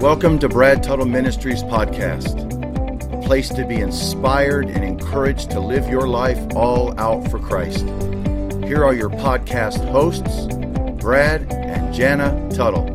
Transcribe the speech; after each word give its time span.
Welcome 0.00 0.38
to 0.38 0.48
Brad 0.48 0.82
Tuttle 0.82 1.04
Ministries 1.06 1.62
podcast, 1.62 2.34
a 3.12 3.26
place 3.26 3.48
to 3.50 3.66
be 3.66 3.76
inspired 3.76 4.68
and 4.68 4.82
encouraged 4.82 5.50
to 5.50 5.60
live 5.60 5.88
your 5.88 6.08
life 6.08 6.38
all 6.54 6.98
out 6.98 7.28
for 7.30 7.38
Christ. 7.38 7.84
Here 8.64 8.82
are 8.84 8.94
your 8.94 9.10
podcast 9.10 9.86
hosts, 9.90 10.46
Brad 11.02 11.52
and 11.52 11.92
Jana 11.94 12.48
Tuttle. 12.50 12.86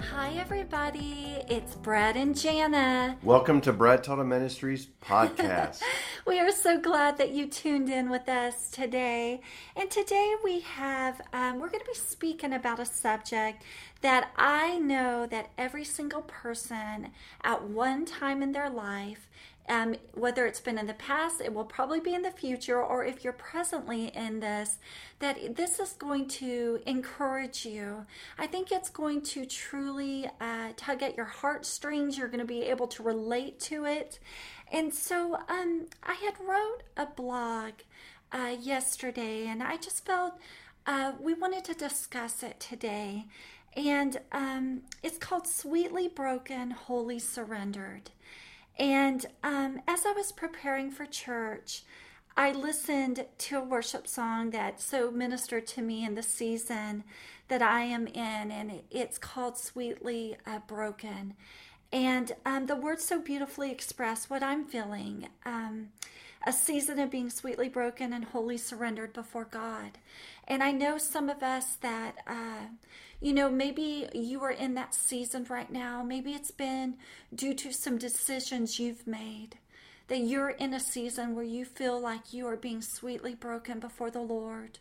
Hi, 0.00 0.34
everybody. 0.38 1.38
It's 1.48 1.74
Brad 1.74 2.16
and 2.16 2.36
Jana. 2.36 3.16
Welcome 3.22 3.60
to 3.62 3.72
Brad 3.72 4.04
Tuttle 4.04 4.24
Ministries 4.24 4.86
podcast. 5.02 5.80
We 6.26 6.40
are 6.40 6.50
so 6.50 6.80
glad 6.80 7.18
that 7.18 7.32
you 7.32 7.46
tuned 7.46 7.90
in 7.90 8.08
with 8.08 8.30
us 8.30 8.70
today. 8.70 9.42
And 9.76 9.90
today 9.90 10.34
we 10.42 10.60
have, 10.60 11.20
um, 11.34 11.60
we're 11.60 11.68
going 11.68 11.84
to 11.84 11.90
be 11.90 11.98
speaking 11.98 12.54
about 12.54 12.80
a 12.80 12.86
subject 12.86 13.62
that 14.00 14.30
I 14.34 14.78
know 14.78 15.26
that 15.26 15.50
every 15.58 15.84
single 15.84 16.22
person 16.22 17.10
at 17.42 17.64
one 17.64 18.06
time 18.06 18.42
in 18.42 18.52
their 18.52 18.70
life 18.70 19.28
um, 19.68 19.96
whether 20.12 20.46
it's 20.46 20.60
been 20.60 20.78
in 20.78 20.86
the 20.86 20.94
past, 20.94 21.40
it 21.40 21.52
will 21.52 21.64
probably 21.64 22.00
be 22.00 22.14
in 22.14 22.22
the 22.22 22.30
future, 22.30 22.82
or 22.82 23.04
if 23.04 23.24
you're 23.24 23.32
presently 23.32 24.08
in 24.08 24.40
this, 24.40 24.78
that 25.20 25.56
this 25.56 25.78
is 25.78 25.92
going 25.94 26.28
to 26.28 26.80
encourage 26.86 27.64
you. 27.64 28.04
I 28.38 28.46
think 28.46 28.70
it's 28.70 28.90
going 28.90 29.22
to 29.22 29.46
truly 29.46 30.28
uh, 30.40 30.72
tug 30.76 31.02
at 31.02 31.16
your 31.16 31.26
heartstrings. 31.26 32.18
You're 32.18 32.28
going 32.28 32.40
to 32.40 32.44
be 32.44 32.62
able 32.62 32.88
to 32.88 33.02
relate 33.02 33.58
to 33.60 33.86
it. 33.86 34.18
And 34.72 34.92
so 34.92 35.36
um, 35.48 35.86
I 36.02 36.14
had 36.14 36.34
wrote 36.40 36.82
a 36.96 37.06
blog 37.06 37.72
uh, 38.32 38.56
yesterday, 38.60 39.46
and 39.46 39.62
I 39.62 39.76
just 39.76 40.04
felt 40.04 40.34
uh, 40.86 41.12
we 41.20 41.34
wanted 41.34 41.64
to 41.64 41.74
discuss 41.74 42.42
it 42.42 42.60
today. 42.60 43.26
And 43.76 44.18
um, 44.32 44.82
it's 45.02 45.18
called 45.18 45.46
Sweetly 45.46 46.08
Broken, 46.08 46.70
Wholly 46.70 47.18
Surrendered. 47.18 48.10
And 48.78 49.26
um, 49.42 49.80
as 49.86 50.04
I 50.06 50.12
was 50.12 50.32
preparing 50.32 50.90
for 50.90 51.06
church, 51.06 51.82
I 52.36 52.50
listened 52.50 53.26
to 53.38 53.58
a 53.58 53.64
worship 53.64 54.08
song 54.08 54.50
that 54.50 54.80
so 54.80 55.10
ministered 55.10 55.68
to 55.68 55.82
me 55.82 56.04
in 56.04 56.16
the 56.16 56.22
season 56.22 57.04
that 57.46 57.62
I 57.62 57.82
am 57.82 58.08
in, 58.08 58.50
and 58.50 58.82
it's 58.90 59.18
called 59.18 59.56
Sweetly 59.56 60.36
uh, 60.44 60.58
Broken. 60.66 61.34
And 61.94 62.32
um, 62.44 62.66
the 62.66 62.74
words 62.74 63.04
so 63.04 63.20
beautifully 63.20 63.70
express 63.70 64.28
what 64.28 64.42
I'm 64.42 64.64
feeling 64.64 65.28
um, 65.46 65.90
a 66.44 66.52
season 66.52 66.98
of 66.98 67.08
being 67.08 67.30
sweetly 67.30 67.68
broken 67.68 68.12
and 68.12 68.24
wholly 68.24 68.56
surrendered 68.56 69.12
before 69.12 69.44
God. 69.44 69.98
And 70.48 70.60
I 70.60 70.72
know 70.72 70.98
some 70.98 71.30
of 71.30 71.44
us 71.44 71.76
that, 71.76 72.16
uh, 72.26 72.66
you 73.20 73.32
know, 73.32 73.48
maybe 73.48 74.08
you 74.12 74.42
are 74.42 74.50
in 74.50 74.74
that 74.74 74.92
season 74.92 75.46
right 75.48 75.70
now. 75.70 76.02
Maybe 76.02 76.32
it's 76.32 76.50
been 76.50 76.96
due 77.32 77.54
to 77.54 77.72
some 77.72 77.96
decisions 77.96 78.80
you've 78.80 79.06
made. 79.06 79.58
That 80.08 80.18
you're 80.18 80.50
in 80.50 80.74
a 80.74 80.80
season 80.80 81.36
where 81.36 81.44
you 81.44 81.64
feel 81.64 82.00
like 82.00 82.32
you 82.32 82.48
are 82.48 82.56
being 82.56 82.82
sweetly 82.82 83.36
broken 83.36 83.78
before 83.78 84.10
the 84.10 84.20
Lord. 84.20 84.80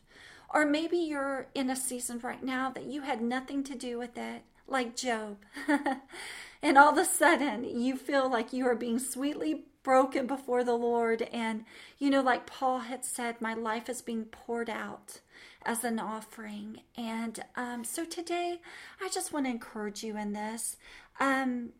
Or 0.51 0.65
maybe 0.65 0.97
you're 0.97 1.45
in 1.53 1.69
a 1.69 1.75
season 1.75 2.19
right 2.23 2.43
now 2.43 2.71
that 2.71 2.85
you 2.85 3.03
had 3.03 3.21
nothing 3.21 3.63
to 3.65 3.75
do 3.75 3.99
with 3.99 4.17
it, 4.17 4.41
like 4.67 4.95
Job. 4.95 5.37
and 6.63 6.77
all 6.77 6.91
of 6.91 6.97
a 6.97 7.05
sudden, 7.05 7.65
you 7.65 7.97
feel 7.97 8.29
like 8.29 8.53
you 8.53 8.65
are 8.65 8.75
being 8.75 8.97
sweetly 8.97 9.65
broken 9.83 10.25
before 10.25 10.63
the 10.63 10.77
Lord. 10.77 11.23
And, 11.33 11.65
you 11.99 12.09
know, 12.09 12.21
like 12.21 12.47
Paul 12.47 12.79
had 12.79 13.03
said, 13.03 13.41
my 13.41 13.53
life 13.53 13.89
is 13.89 14.01
being 14.01 14.23
poured 14.23 14.69
out 14.69 15.19
as 15.65 15.83
an 15.83 15.99
offering. 15.99 16.79
And 16.97 17.43
um, 17.57 17.83
so 17.83 18.05
today, 18.05 18.61
I 19.01 19.09
just 19.09 19.33
want 19.33 19.45
to 19.45 19.51
encourage 19.51 20.03
you 20.03 20.17
in 20.17 20.31
this. 20.31 20.77
Um, 21.19 21.71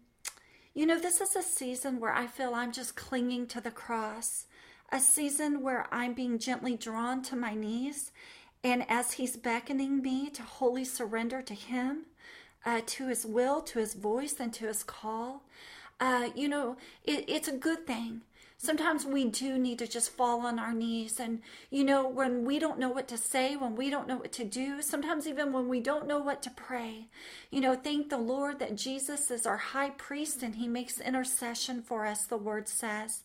you 0.74 0.86
know, 0.86 1.00
this 1.00 1.22
is 1.22 1.36
a 1.38 1.42
season 1.42 2.02
where 2.02 2.14
I 2.14 2.28
feel 2.28 2.54
I'm 2.54 2.74
just 2.74 2.98
clinging 2.98 3.48
to 3.48 3.62
the 3.62 3.72
cross, 3.72 4.48
a 4.92 5.00
season 5.00 5.62
where 5.62 5.88
I'm 5.92 6.14
being 6.14 6.40
gently 6.40 6.76
drawn 6.76 7.22
to 7.24 7.38
my 7.38 7.54
knees. 7.54 8.12
And 8.66 8.86
as 8.90 9.14
He's 9.14 9.38
beckoning 9.38 10.02
me 10.02 10.30
to 10.32 10.42
wholly 10.42 10.84
surrender 10.84 11.42
to 11.42 11.54
Him, 11.54 12.08
uh, 12.66 12.82
to 12.86 13.08
His 13.08 13.26
will, 13.26 13.62
to 13.62 13.80
His 13.80 13.94
voice, 13.94 14.36
and 14.40 14.54
to 14.54 14.68
His 14.68 14.84
call, 14.84 15.44
uh, 16.00 16.30
you 16.36 16.48
know, 16.48 16.78
it, 17.04 17.26
it's 17.28 17.48
a 17.48 17.56
good 17.56 17.86
thing 17.88 18.22
sometimes 18.64 19.06
we 19.06 19.26
do 19.26 19.58
need 19.58 19.78
to 19.78 19.86
just 19.86 20.10
fall 20.10 20.46
on 20.46 20.58
our 20.58 20.74
knees. 20.74 21.20
And, 21.20 21.42
you 21.70 21.84
know, 21.84 22.08
when 22.08 22.46
we 22.46 22.60
don't 22.60 22.80
know 22.80 22.90
what 22.90 23.10
to 23.10 23.18
say, 23.18 23.58
when 23.58 23.76
we 23.76 23.90
don't 23.90 24.08
know 24.08 24.16
what 24.16 24.32
to 24.34 24.46
do, 24.46 24.82
sometimes 24.82 25.28
even 25.28 25.52
when 25.52 25.68
we 25.68 25.82
don't 25.82 26.08
know 26.08 26.20
what 26.20 26.42
to 26.44 26.50
pray, 26.50 27.08
you 27.52 27.60
know, 27.60 27.76
thank 27.76 28.10
the 28.10 28.18
Lord 28.18 28.60
that 28.60 28.78
Jesus 28.78 29.30
is 29.30 29.46
our 29.46 29.58
high 29.58 29.90
priest 29.90 30.42
and 30.42 30.56
he 30.56 30.68
makes 30.70 31.02
intercession 31.02 31.82
for 31.82 32.06
us, 32.06 32.26
the 32.26 32.38
word 32.38 32.70
says. 32.70 33.24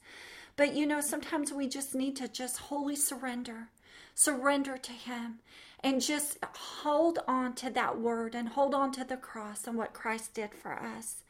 But, 0.57 0.75
you 0.75 0.87
know, 0.87 1.01
sometimes 1.01 1.53
we 1.53 1.69
just 1.69 1.95
need 1.95 2.17
to 2.17 2.27
just 2.27 2.59
wholly 2.59 2.97
surrender, 2.97 3.69
surrender 4.17 4.77
to 4.77 4.93
him. 4.93 5.39
And 5.83 6.01
just 6.01 6.39
hold 6.83 7.21
on 7.29 7.55
to 7.55 7.71
that 7.71 8.01
word 8.01 8.35
and 8.35 8.49
hold 8.49 8.75
on 8.75 8.91
to 8.93 9.05
the 9.05 9.17
cross 9.17 9.67
and 9.67 9.77
what 9.77 9.93
Christ 9.93 10.35
did 10.35 10.55
for 10.55 10.73
us. 10.73 11.23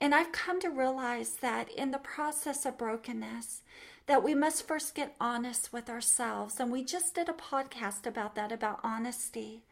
And 0.00 0.14
I've 0.14 0.32
come 0.32 0.60
to 0.60 0.70
realize 0.70 1.36
that 1.42 1.68
in 1.70 1.90
the 1.90 1.98
process 1.98 2.64
of 2.64 2.78
brokenness, 2.78 3.62
that 4.06 4.22
we 4.22 4.34
must 4.34 4.66
first 4.66 4.94
get 4.94 5.14
honest 5.20 5.72
with 5.72 5.90
ourselves. 5.90 6.58
And 6.58 6.72
we 6.72 6.82
just 6.82 7.14
did 7.14 7.28
a 7.28 7.32
podcast 7.32 8.06
about 8.06 8.34
that, 8.34 8.50
about 8.50 8.80
honesty. 8.82 9.62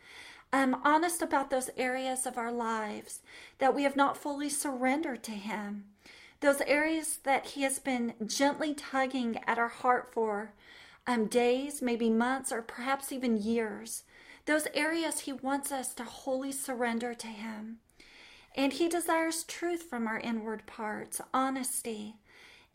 Um, 0.53 0.81
honest 0.85 1.21
about 1.23 1.51
those 1.51 1.71
areas 1.77 2.25
of 2.25 2.39
our 2.39 2.53
lives 2.53 3.21
that 3.59 3.75
we 3.75 3.83
have 3.83 3.97
not 3.97 4.17
fully 4.17 4.49
surrendered 4.49 5.23
to 5.25 5.33
Him. 5.33 5.85
Those 6.41 6.61
areas 6.63 7.19
that 7.25 7.47
He 7.47 7.63
has 7.63 7.79
been 7.79 8.15
gently 8.27 8.75
tugging 8.75 9.41
at 9.47 9.59
our 9.59 9.69
heart 9.69 10.13
for 10.13 10.53
um, 11.07 11.27
days, 11.27 11.83
maybe 11.83 12.09
months, 12.09 12.53
or 12.53 12.63
perhaps 12.63 13.13
even 13.13 13.43
years. 13.43 14.05
Those 14.49 14.67
areas 14.73 15.21
He 15.21 15.33
wants 15.35 15.71
us 15.71 15.93
to 15.93 16.05
wholly 16.05 16.53
surrender 16.53 17.13
to 17.13 17.27
Him. 17.27 17.81
And 18.57 18.73
He 18.73 18.89
desires 18.89 19.45
truth 19.45 19.83
from 19.83 20.07
our 20.07 20.19
inward 20.19 20.65
parts, 20.67 21.21
honesty. 21.35 22.15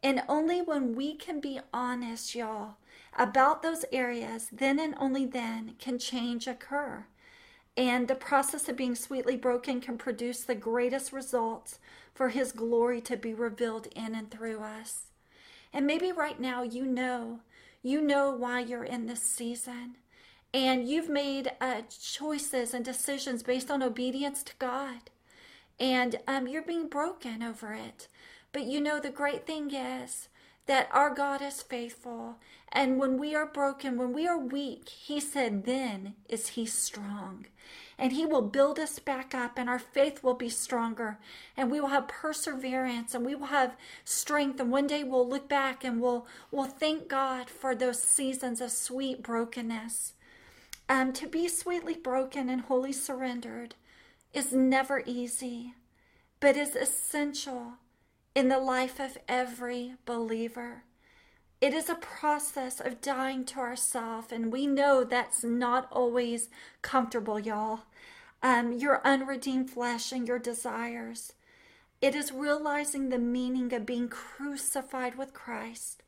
And 0.03 0.21
only 0.29 0.61
when 0.61 0.93
we 0.93 1.15
can 1.15 1.39
be 1.39 1.59
honest, 1.73 2.35
y'all, 2.35 2.75
about 3.17 3.63
those 3.63 3.85
areas, 3.91 4.49
then 4.51 4.79
and 4.79 4.93
only 4.99 5.25
then 5.25 5.73
can 5.79 5.97
change 5.97 6.45
occur. 6.45 7.07
And 7.75 8.07
the 8.07 8.13
process 8.13 8.69
of 8.69 8.77
being 8.77 8.93
sweetly 8.93 9.35
broken 9.35 9.81
can 9.81 9.97
produce 9.97 10.43
the 10.43 10.53
greatest 10.53 11.11
results 11.11 11.79
for 12.13 12.29
His 12.29 12.51
glory 12.51 13.01
to 13.01 13.17
be 13.17 13.33
revealed 13.33 13.87
in 13.95 14.13
and 14.13 14.29
through 14.29 14.59
us. 14.59 15.07
And 15.73 15.87
maybe 15.87 16.11
right 16.11 16.39
now 16.39 16.61
you 16.61 16.85
know, 16.85 17.39
you 17.81 17.99
know 17.99 18.29
why 18.29 18.59
you're 18.59 18.83
in 18.83 19.07
this 19.07 19.23
season. 19.23 19.95
And 20.53 20.87
you've 20.87 21.09
made 21.09 21.51
uh, 21.59 21.81
choices 21.89 22.73
and 22.73 22.85
decisions 22.85 23.41
based 23.41 23.71
on 23.71 23.81
obedience 23.81 24.43
to 24.43 24.53
God 24.59 25.09
and 25.79 26.17
um, 26.27 26.47
you're 26.47 26.61
being 26.61 26.87
broken 26.87 27.41
over 27.43 27.73
it. 27.73 28.07
But 28.51 28.65
you 28.65 28.79
know, 28.79 28.99
the 28.99 29.09
great 29.09 29.45
thing 29.45 29.73
is 29.73 30.29
that 30.65 30.87
our 30.91 31.13
God 31.13 31.41
is 31.41 31.61
faithful. 31.61 32.37
And 32.71 32.97
when 32.97 33.17
we 33.17 33.35
are 33.35 33.45
broken, 33.45 33.97
when 33.97 34.13
we 34.13 34.27
are 34.27 34.37
weak, 34.37 34.89
He 34.89 35.19
said, 35.19 35.65
then 35.65 36.13
is 36.29 36.49
He 36.49 36.65
strong. 36.65 37.47
And 37.97 38.13
He 38.13 38.25
will 38.25 38.41
build 38.41 38.79
us 38.79 38.97
back 38.97 39.35
up, 39.35 39.57
and 39.57 39.69
our 39.69 39.79
faith 39.79 40.23
will 40.23 40.33
be 40.33 40.49
stronger, 40.49 41.19
and 41.55 41.69
we 41.69 41.79
will 41.79 41.89
have 41.89 42.07
perseverance, 42.07 43.13
and 43.13 43.25
we 43.25 43.35
will 43.35 43.47
have 43.47 43.75
strength. 44.03 44.59
And 44.59 44.71
one 44.71 44.87
day 44.87 45.03
we'll 45.03 45.27
look 45.27 45.47
back 45.47 45.83
and 45.83 46.01
we'll, 46.01 46.25
we'll 46.51 46.65
thank 46.65 47.07
God 47.07 47.49
for 47.49 47.75
those 47.75 48.01
seasons 48.01 48.61
of 48.61 48.71
sweet 48.71 49.21
brokenness. 49.21 50.13
Um, 50.89 51.13
to 51.13 51.27
be 51.27 51.47
sweetly 51.47 51.95
broken 51.95 52.49
and 52.49 52.61
wholly 52.61 52.91
surrendered 52.91 53.75
is 54.33 54.51
never 54.51 55.01
easy, 55.05 55.73
but 56.39 56.57
is 56.57 56.75
essential 56.75 57.73
in 58.35 58.49
the 58.49 58.59
life 58.59 58.99
of 58.99 59.17
every 59.27 59.95
believer. 60.05 60.83
It 61.61 61.73
is 61.73 61.89
a 61.89 61.95
process 61.95 62.81
of 62.81 62.99
dying 62.99 63.45
to 63.45 63.59
ourselves, 63.59 64.33
and 64.33 64.51
we 64.51 64.67
know 64.67 65.05
that's 65.05 65.43
not 65.43 65.87
always 65.91 66.49
comfortable, 66.81 67.39
y'all. 67.39 67.81
Um, 68.41 68.73
your 68.73 69.01
unredeemed 69.05 69.69
flesh 69.69 70.11
and 70.11 70.27
your 70.27 70.39
desires. 70.39 71.31
It 72.01 72.15
is 72.15 72.33
realizing 72.33 73.07
the 73.07 73.17
meaning 73.17 73.71
of 73.73 73.85
being 73.85 74.09
crucified 74.09 75.15
with 75.17 75.33
Christ 75.33 76.02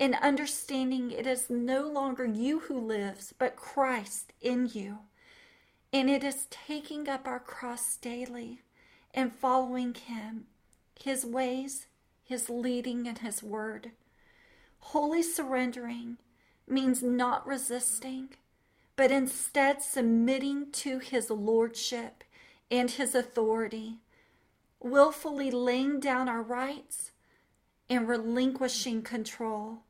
and 0.00 0.16
understanding 0.22 1.12
it 1.12 1.26
is 1.26 1.50
no 1.50 1.82
longer 1.82 2.24
you 2.24 2.60
who 2.60 2.80
lives, 2.80 3.34
but 3.38 3.54
Christ 3.54 4.32
in 4.40 4.70
you. 4.72 4.98
And 5.92 6.08
it 6.08 6.24
is 6.24 6.46
taking 6.50 7.08
up 7.08 7.28
our 7.28 7.38
cross 7.38 7.96
daily 7.96 8.62
and 9.12 9.32
following 9.32 9.94
Him, 9.94 10.46
His 10.98 11.26
ways, 11.26 11.86
His 12.24 12.48
leading, 12.48 13.06
and 13.06 13.18
His 13.18 13.42
word. 13.42 13.90
Wholly 14.78 15.22
surrendering 15.22 16.16
means 16.66 17.02
not 17.02 17.46
resisting, 17.46 18.30
but 18.96 19.10
instead 19.10 19.82
submitting 19.82 20.70
to 20.72 20.98
his 20.98 21.30
lordship 21.30 22.24
and 22.70 22.90
his 22.90 23.14
authority, 23.14 23.98
willfully 24.80 25.50
laying 25.50 26.00
down 26.00 26.28
our 26.28 26.42
rights 26.42 27.10
and 27.88 28.08
relinquishing 28.08 29.02
control, 29.02 29.80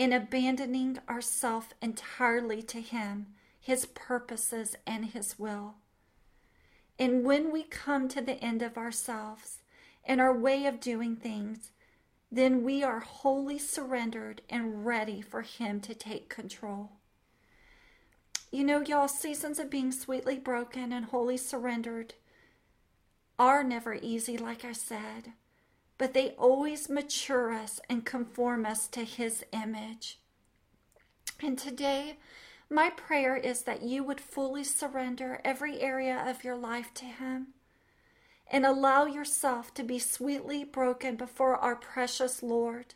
and 0.00 0.12
abandoning 0.12 0.98
ourselves 1.08 1.68
entirely 1.80 2.62
to 2.62 2.80
him, 2.80 3.26
his 3.60 3.86
purposes, 3.86 4.74
and 4.86 5.04
his 5.06 5.38
will. 5.38 5.74
And 6.98 7.22
when 7.22 7.52
we 7.52 7.62
come 7.62 8.08
to 8.08 8.20
the 8.20 8.42
end 8.42 8.62
of 8.62 8.76
ourselves 8.76 9.58
and 10.04 10.20
our 10.20 10.36
way 10.36 10.66
of 10.66 10.80
doing 10.80 11.16
things, 11.16 11.70
then 12.32 12.62
we 12.62 12.82
are 12.82 13.00
wholly 13.00 13.58
surrendered 13.58 14.40
and 14.48 14.86
ready 14.86 15.20
for 15.20 15.42
Him 15.42 15.80
to 15.80 15.94
take 15.94 16.28
control. 16.28 16.92
You 18.52 18.64
know, 18.64 18.80
y'all, 18.80 19.08
seasons 19.08 19.58
of 19.58 19.70
being 19.70 19.92
sweetly 19.92 20.38
broken 20.38 20.92
and 20.92 21.06
wholly 21.06 21.36
surrendered 21.36 22.14
are 23.38 23.64
never 23.64 23.94
easy, 23.94 24.36
like 24.38 24.64
I 24.64 24.72
said, 24.72 25.32
but 26.00 26.14
they 26.14 26.30
always 26.38 26.88
mature 26.88 27.52
us 27.52 27.78
and 27.90 28.06
conform 28.06 28.64
us 28.64 28.88
to 28.88 29.04
His 29.04 29.44
image. 29.52 30.18
And 31.42 31.58
today, 31.58 32.16
my 32.70 32.88
prayer 32.88 33.36
is 33.36 33.64
that 33.64 33.82
you 33.82 34.02
would 34.04 34.18
fully 34.18 34.64
surrender 34.64 35.42
every 35.44 35.78
area 35.78 36.24
of 36.26 36.42
your 36.42 36.56
life 36.56 36.94
to 36.94 37.04
Him 37.04 37.48
and 38.50 38.64
allow 38.64 39.04
yourself 39.04 39.74
to 39.74 39.82
be 39.82 39.98
sweetly 39.98 40.64
broken 40.64 41.16
before 41.16 41.56
our 41.56 41.76
precious 41.76 42.42
Lord, 42.42 42.94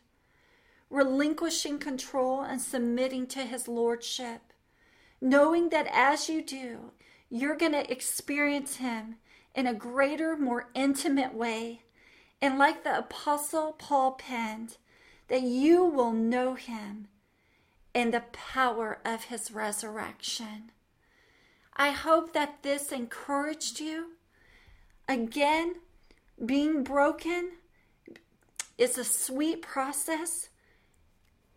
relinquishing 0.89 1.79
control 1.79 2.41
and 2.41 2.59
submitting 2.59 3.27
to 3.27 3.41
His 3.41 3.69
Lordship, 3.69 4.41
knowing 5.21 5.69
that 5.69 5.89
as 5.93 6.31
you 6.31 6.41
do, 6.41 6.93
you're 7.29 7.55
going 7.55 7.73
to 7.73 7.93
experience 7.93 8.77
Him 8.77 9.17
in 9.55 9.67
a 9.67 9.75
greater, 9.75 10.39
more 10.39 10.71
intimate 10.75 11.35
way. 11.35 11.84
And 12.45 12.59
like 12.59 12.85
the 12.85 12.99
Apostle 12.99 13.73
Paul 13.73 14.13
penned, 14.13 14.77
that 15.29 15.41
you 15.41 15.83
will 15.83 16.13
know 16.13 16.57
Him 16.57 17.09
in 17.95 18.11
the 18.11 18.25
power 18.33 18.99
of 19.03 19.25
His 19.25 19.51
resurrection. 19.51 20.71
I 21.75 21.93
hope 21.93 22.35
that 22.35 22.63
this 22.63 22.93
encouraged 22.93 23.81
you 23.81 24.11
Again, 25.09 25.77
being 26.45 26.85
broken 26.85 27.53
is 28.77 28.99
a 28.99 29.05
sweet 29.05 29.63
process. 29.63 30.51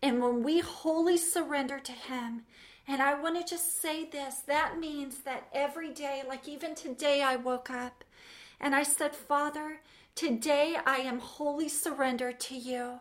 And 0.00 0.22
when 0.22 0.42
we 0.42 0.60
wholly 0.60 1.18
surrender 1.18 1.78
to 1.80 1.92
Him, 1.92 2.44
and 2.86 3.02
I 3.02 3.12
want 3.12 3.36
to 3.36 3.44
just 3.44 3.82
say 3.82 4.06
this 4.06 4.36
that 4.46 4.78
means 4.78 5.18
that 5.18 5.48
every 5.52 5.92
day, 5.92 6.22
like 6.26 6.48
even 6.48 6.74
today, 6.74 7.20
I 7.20 7.36
woke 7.36 7.68
up 7.68 8.04
and 8.58 8.74
I 8.74 8.84
said, 8.84 9.14
Father, 9.14 9.80
today 10.18 10.76
I 10.84 10.96
am 10.96 11.20
wholly 11.20 11.68
surrendered 11.68 12.40
to 12.40 12.56
you. 12.56 12.98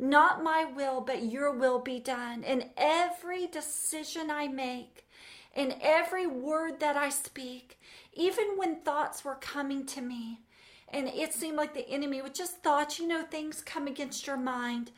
Not 0.00 0.42
my 0.42 0.64
will, 0.64 1.00
but 1.00 1.22
your 1.22 1.52
will 1.52 1.78
be 1.78 2.00
done. 2.00 2.42
In 2.42 2.70
every 2.76 3.46
decision 3.46 4.32
I 4.32 4.48
make, 4.48 5.06
in 5.54 5.76
every 5.80 6.26
word 6.26 6.80
that 6.80 6.96
I 6.96 7.08
speak, 7.08 7.78
even 8.12 8.56
when 8.56 8.80
thoughts 8.80 9.24
were 9.24 9.36
coming 9.36 9.86
to 9.86 10.00
me 10.00 10.40
and 10.88 11.06
it 11.06 11.32
seemed 11.32 11.56
like 11.56 11.72
the 11.72 11.88
enemy 11.88 12.20
with 12.20 12.34
just 12.34 12.64
thoughts, 12.64 12.98
you 12.98 13.06
know, 13.06 13.22
things 13.22 13.62
come 13.62 13.86
against 13.86 14.26
your 14.26 14.36
mind. 14.36 14.90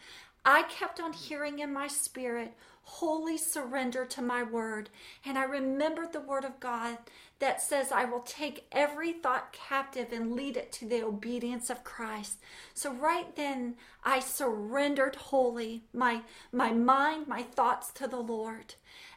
I 0.46 0.62
kept 0.62 1.00
on 1.00 1.12
hearing 1.12 1.58
in 1.58 1.70
my 1.70 1.86
spirit, 1.86 2.54
wholly 2.88 3.36
surrender 3.36 4.06
to 4.06 4.22
my 4.22 4.42
word. 4.42 4.88
And 5.24 5.38
I 5.38 5.44
remembered 5.44 6.12
the 6.12 6.20
word 6.20 6.44
of 6.44 6.58
God 6.58 6.96
that 7.38 7.60
says, 7.60 7.92
I 7.92 8.06
will 8.06 8.20
take 8.20 8.66
every 8.72 9.12
thought 9.12 9.52
captive 9.52 10.10
and 10.10 10.32
lead 10.32 10.56
it 10.56 10.72
to 10.72 10.88
the 10.88 11.04
obedience 11.04 11.68
of 11.68 11.84
Christ. 11.84 12.38
So 12.72 12.92
right 12.92 13.36
then, 13.36 13.76
I 14.02 14.20
surrendered 14.20 15.16
wholly 15.16 15.82
my, 15.92 16.22
my 16.50 16.72
mind, 16.72 17.28
my 17.28 17.42
thoughts 17.42 17.92
to 17.92 18.08
the 18.08 18.20
Lord. 18.20 18.74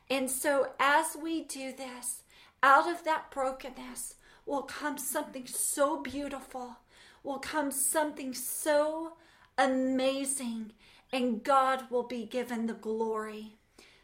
And 0.09 0.29
so 0.29 0.74
as 0.77 1.15
we 1.19 1.44
do 1.44 1.71
this, 1.71 2.24
out 2.62 2.89
of 2.89 3.06
that 3.06 3.31
brokenness 3.31 4.15
will 4.45 4.63
come 4.63 4.97
something 4.97 5.47
so 5.47 6.01
beautiful, 6.01 6.75
will 7.24 7.39
come 7.39 7.71
something 7.71 8.33
so 8.33 9.13
amazing, 9.57 10.74
and 11.13 11.41
God 11.41 11.85
will 11.89 12.03
be 12.03 12.25
given 12.25 12.67
the 12.67 12.74
glory. 12.74 13.56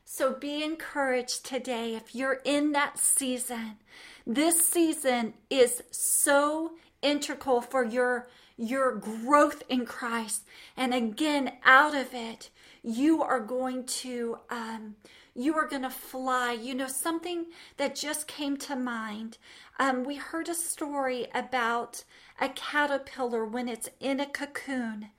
So 0.09 0.31
be 0.31 0.63
encouraged 0.63 1.45
today 1.45 1.93
if 1.93 2.15
you're 2.15 2.39
in 2.45 2.71
that 2.71 2.97
season. 2.97 3.75
This 4.25 4.65
season 4.65 5.33
is 5.49 5.83
so 5.91 6.71
integral 7.01 7.59
for 7.59 7.83
your 7.83 8.29
your 8.55 8.95
growth 8.95 9.63
in 9.67 9.85
Christ. 9.85 10.45
And 10.77 10.93
again, 10.93 11.57
out 11.65 11.93
of 11.93 12.13
it, 12.13 12.49
you 12.81 13.21
are 13.21 13.41
going 13.41 13.83
to 13.85 14.37
um, 14.49 14.95
you 15.35 15.55
are 15.55 15.67
going 15.67 15.81
to 15.81 15.89
fly. 15.89 16.53
You 16.53 16.73
know, 16.73 16.87
something 16.87 17.47
that 17.75 17.93
just 17.93 18.27
came 18.27 18.55
to 18.59 18.77
mind. 18.77 19.37
Um, 19.77 20.05
we 20.05 20.15
heard 20.15 20.47
a 20.47 20.55
story 20.55 21.27
about 21.35 22.05
a 22.39 22.47
caterpillar 22.47 23.43
when 23.43 23.67
it's 23.67 23.89
in 23.99 24.21
a 24.21 24.25
cocoon 24.25 25.09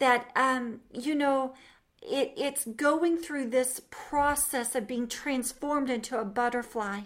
that, 0.00 0.30
um, 0.34 0.80
you 0.92 1.14
know, 1.14 1.54
it, 2.02 2.32
it's 2.36 2.64
going 2.64 3.18
through 3.18 3.50
this 3.50 3.82
process 3.90 4.74
of 4.74 4.86
being 4.86 5.06
transformed 5.08 5.90
into 5.90 6.18
a 6.18 6.24
butterfly. 6.24 7.00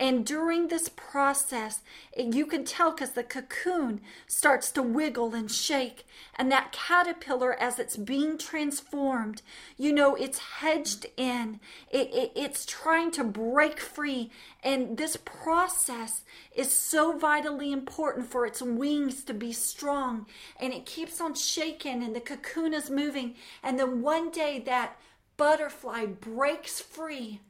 And 0.00 0.24
during 0.24 0.68
this 0.68 0.88
process, 0.88 1.82
you 2.16 2.46
can 2.46 2.64
tell 2.64 2.92
because 2.92 3.10
the 3.10 3.22
cocoon 3.22 4.00
starts 4.26 4.70
to 4.72 4.82
wiggle 4.82 5.34
and 5.34 5.50
shake. 5.50 6.06
And 6.36 6.50
that 6.50 6.72
caterpillar, 6.72 7.52
as 7.60 7.78
it's 7.78 7.98
being 7.98 8.38
transformed, 8.38 9.42
you 9.76 9.92
know, 9.92 10.14
it's 10.14 10.38
hedged 10.38 11.04
in, 11.18 11.60
it, 11.90 12.08
it, 12.14 12.32
it's 12.34 12.64
trying 12.64 13.10
to 13.10 13.24
break 13.24 13.78
free. 13.78 14.30
And 14.64 14.96
this 14.96 15.18
process 15.18 16.24
is 16.56 16.72
so 16.72 17.18
vitally 17.18 17.70
important 17.70 18.30
for 18.30 18.46
its 18.46 18.62
wings 18.62 19.22
to 19.24 19.34
be 19.34 19.52
strong. 19.52 20.24
And 20.58 20.72
it 20.72 20.86
keeps 20.86 21.20
on 21.20 21.34
shaking, 21.34 22.02
and 22.02 22.16
the 22.16 22.20
cocoon 22.20 22.72
is 22.72 22.88
moving. 22.88 23.34
And 23.62 23.78
then 23.78 24.00
one 24.00 24.30
day, 24.30 24.60
that 24.60 24.98
butterfly 25.36 26.06
breaks 26.06 26.80
free 26.80 27.42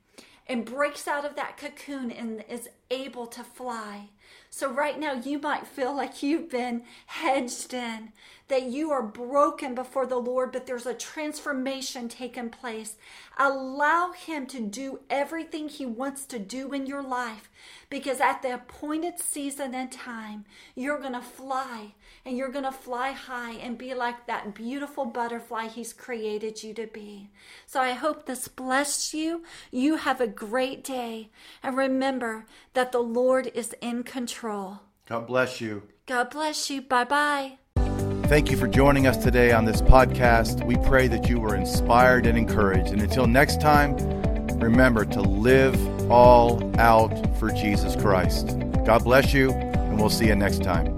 and 0.50 0.64
breaks 0.64 1.06
out 1.06 1.24
of 1.24 1.36
that 1.36 1.56
cocoon 1.56 2.10
and 2.10 2.44
is 2.48 2.68
able 2.90 3.28
to 3.28 3.44
fly. 3.44 4.08
So, 4.50 4.68
right 4.68 4.98
now, 4.98 5.12
you 5.12 5.38
might 5.38 5.64
feel 5.64 5.94
like 5.94 6.24
you've 6.24 6.50
been 6.50 6.82
hedged 7.06 7.72
in, 7.72 8.12
that 8.50 8.64
you 8.64 8.90
are 8.90 9.02
broken 9.02 9.74
before 9.74 10.06
the 10.06 10.18
Lord, 10.18 10.52
but 10.52 10.66
there's 10.66 10.86
a 10.86 10.94
transformation 10.94 12.08
taking 12.08 12.50
place. 12.50 12.96
Allow 13.38 14.12
Him 14.12 14.46
to 14.46 14.60
do 14.60 15.00
everything 15.08 15.68
He 15.68 15.86
wants 15.86 16.26
to 16.26 16.38
do 16.38 16.72
in 16.72 16.86
your 16.86 17.02
life 17.02 17.48
because 17.88 18.20
at 18.20 18.42
the 18.42 18.54
appointed 18.54 19.18
season 19.18 19.74
and 19.74 19.90
time, 19.90 20.44
you're 20.74 20.98
going 20.98 21.14
to 21.14 21.22
fly 21.22 21.94
and 22.26 22.36
you're 22.36 22.50
going 22.50 22.64
to 22.64 22.72
fly 22.72 23.12
high 23.12 23.52
and 23.52 23.78
be 23.78 23.94
like 23.94 24.26
that 24.26 24.54
beautiful 24.54 25.06
butterfly 25.06 25.68
He's 25.68 25.92
created 25.92 26.62
you 26.62 26.74
to 26.74 26.86
be. 26.86 27.30
So 27.66 27.80
I 27.80 27.92
hope 27.92 28.26
this 28.26 28.48
blessed 28.48 29.14
you. 29.14 29.44
You 29.70 29.96
have 29.96 30.20
a 30.20 30.26
great 30.26 30.84
day. 30.84 31.30
And 31.62 31.76
remember 31.76 32.46
that 32.74 32.92
the 32.92 33.00
Lord 33.00 33.50
is 33.54 33.74
in 33.80 34.02
control. 34.02 34.80
God 35.08 35.26
bless 35.26 35.60
you. 35.60 35.84
God 36.06 36.30
bless 36.30 36.68
you. 36.68 36.82
Bye 36.82 37.04
bye. 37.04 37.58
Thank 38.30 38.48
you 38.52 38.56
for 38.56 38.68
joining 38.68 39.08
us 39.08 39.16
today 39.16 39.50
on 39.50 39.64
this 39.64 39.82
podcast. 39.82 40.64
We 40.64 40.76
pray 40.76 41.08
that 41.08 41.28
you 41.28 41.40
were 41.40 41.56
inspired 41.56 42.26
and 42.26 42.38
encouraged. 42.38 42.92
And 42.92 43.02
until 43.02 43.26
next 43.26 43.60
time, 43.60 43.96
remember 44.60 45.04
to 45.06 45.20
live 45.20 45.76
all 46.08 46.62
out 46.78 47.10
for 47.40 47.50
Jesus 47.50 47.96
Christ. 47.96 48.56
God 48.86 49.02
bless 49.02 49.34
you, 49.34 49.50
and 49.50 49.98
we'll 49.98 50.10
see 50.10 50.28
you 50.28 50.36
next 50.36 50.62
time. 50.62 50.96